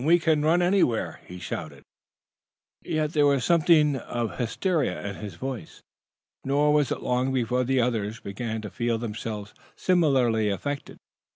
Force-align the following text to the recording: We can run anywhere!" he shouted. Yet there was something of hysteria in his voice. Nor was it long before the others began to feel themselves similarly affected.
We 0.03 0.17
can 0.17 0.41
run 0.41 0.63
anywhere!" 0.63 1.21
he 1.27 1.37
shouted. 1.37 1.83
Yet 2.81 3.13
there 3.13 3.27
was 3.27 3.45
something 3.45 3.97
of 3.97 4.39
hysteria 4.39 5.05
in 5.07 5.17
his 5.17 5.35
voice. 5.35 5.83
Nor 6.43 6.73
was 6.73 6.91
it 6.91 7.03
long 7.03 7.31
before 7.31 7.63
the 7.63 7.81
others 7.81 8.19
began 8.19 8.63
to 8.63 8.71
feel 8.71 8.97
themselves 8.97 9.53
similarly 9.75 10.49
affected. 10.49 10.97